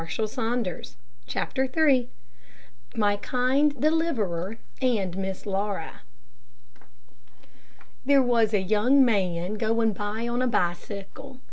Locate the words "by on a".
9.93-10.47